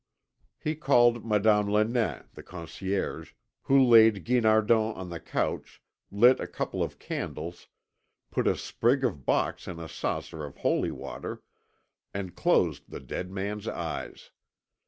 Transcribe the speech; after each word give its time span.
He 0.57 0.73
called 0.75 1.23
Madame 1.23 1.67
Lenain, 1.69 2.23
the 2.33 2.41
concierge, 2.41 3.33
who 3.65 3.83
laid 3.85 4.23
Guinardon 4.25 4.95
on 4.95 5.11
the 5.11 5.19
couch, 5.19 5.79
lit 6.09 6.39
a 6.39 6.47
couple 6.47 6.81
of 6.81 6.97
candles, 6.97 7.67
put 8.31 8.47
a 8.47 8.57
sprig 8.57 9.03
of 9.05 9.27
box 9.27 9.67
in 9.67 9.77
a 9.77 9.87
saucer 9.87 10.43
of 10.43 10.57
holy 10.57 10.89
water, 10.89 11.43
and 12.15 12.35
closed 12.35 12.89
the 12.89 12.99
dead 12.99 13.29
man's 13.29 13.67
eyes. 13.67 14.31